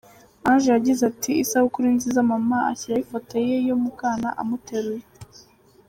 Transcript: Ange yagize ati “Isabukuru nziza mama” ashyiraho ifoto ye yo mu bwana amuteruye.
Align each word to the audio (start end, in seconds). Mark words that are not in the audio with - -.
Ange 0.49 0.67
yagize 0.75 1.01
ati 1.11 1.31
“Isabukuru 1.43 1.85
nziza 1.95 2.29
mama” 2.31 2.57
ashyiraho 2.71 3.01
ifoto 3.05 3.33
ye 3.47 3.57
yo 3.67 3.75
mu 3.81 3.89
bwana 3.95 4.27
amuteruye. 4.41 5.05